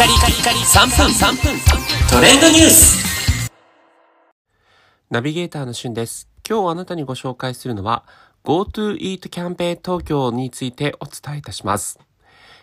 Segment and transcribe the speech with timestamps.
[0.00, 1.60] カリカリカリ3分3分
[2.10, 3.50] トレンドニュース
[5.10, 6.26] ナビゲーターのしゅんです。
[6.48, 8.06] 今日あなたにご紹介するのは
[8.42, 12.00] GoTo Eat キャンペーン東京についてお伝えいたします。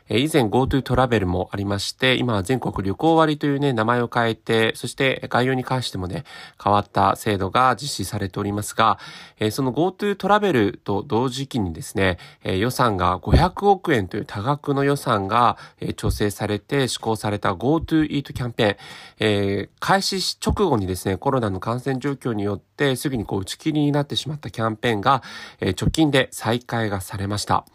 [0.10, 6.24] え以前 GoTo トラベルもありまして、今は全国旅行割というね、名前を変えて、そして概要に関してもね、
[6.64, 9.00] 変わった制度が実施されておりますが、
[9.52, 15.57] その GoTo トラベルと同時期にですね、予算が500億円という多額の予算が、
[15.98, 25.21] 調整されて施行された GoTo Eat キャンペーン、開始直後にですね、コロナの感染状況によってすぐにこう打ち切りになってしまったキャンペーンが、
[25.60, 27.65] え直近で再開がされました。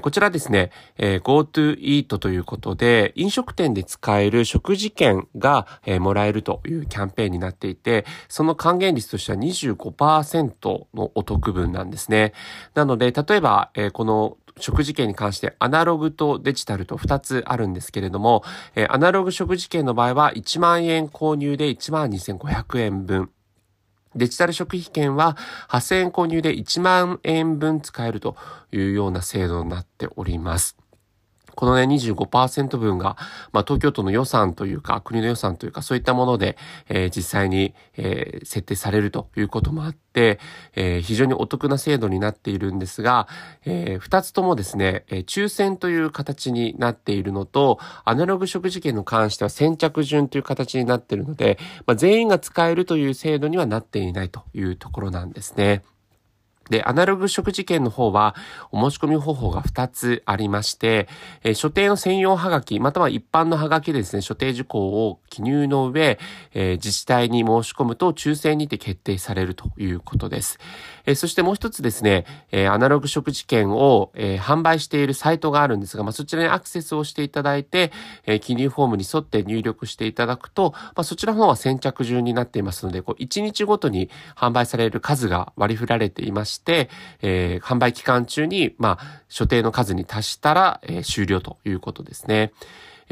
[0.00, 12.32] こちらですね、GoTo Eat ということで、飲食店で使える食事券が、えー、もらえるというキャンペーンになっていて、その還元率としては25%のお得分なんですね。
[12.74, 18.42] なので、例えば、えー、この食事券に関してアナログとデジタルと2つあるんですけれども、
[18.74, 23.30] えー、アナログ食事券の場合は1万円購入で1万2500円分。
[24.14, 25.36] デジタル食費券は
[25.68, 28.36] 8000円購入で1万円分使えると
[28.72, 30.76] いうような制度になっております。
[31.56, 33.16] このね、25%分が、
[33.50, 40.38] まあ、東京都の予算というか、国の予算というか、そういったもので、えー、実際に、えー、設定されるということもあって、
[40.74, 43.26] えー、非常にお得な制度になっているんですが、
[43.64, 55.82] えー、2つともですね、え、抽選という形になっているのと、アナログ食事券に関しては先着順という形になっているので、まあ、全員が使えるという制度にはなっていないというところなんですね。
[56.70, 58.34] で、アナログ食事券の方は、
[58.72, 61.08] お申し込み方法が2つありまして、
[61.42, 66.18] えー、所定の専用ハガキ、または一般のハガキでですね、所定事項を記入の上、
[66.54, 70.58] えー、自治体に申し込むと抽選にて決定されるということです。
[71.04, 77.92] えー、そしてもう一つですね、えアナログ食事券を、え販売しているサイトがあるんですが、まあ、そちらにアクセスをしていただいて、
[78.26, 86.90] え記入フォームに沿って入力していただくと、まあ、そちらの方は先着順になっていますので、こう1日ごとに販売される数が割り振られていまして、して、
[87.22, 92.52] えー、販売期間中に、まあ、所定の数に達したら、えー、終了ということですね。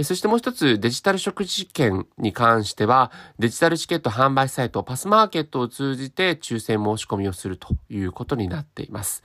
[0.03, 9.23] そしてもう一つ、デジタル食事券に関しては、デジタルチケット販売サイトパスマーケットを通じて抽選申し込みをするということになっています。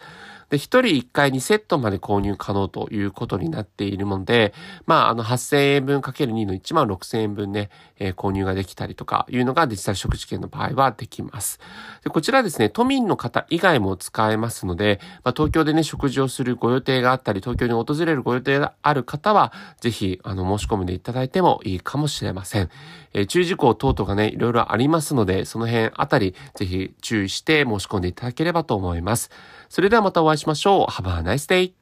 [0.50, 4.54] で、1人1回2セットまで購入可能ということになっているもので、
[4.86, 7.70] まあ、あの、8000円分かける2の1万6000円分ね、
[8.00, 11.60] えー、購入ができたりとかいうのがデジタル食事券の場合はできます。
[12.04, 22.70] でこちらですね、都民の方以外も使えますので、まあ、東京でね、食事をするご予定があったり、東京に訪れるご予定がある方は、ぜひ、あの、申し込んでいただいてもいいかもしれません。
[23.14, 29.32] えー、注意事項等々がね、いろいろありますので、その辺あたり、ぜひ注意して申し込んでいただければと思います。
[29.70, 30.92] それではまたお会いしましょう。
[30.92, 31.79] Have a nice day!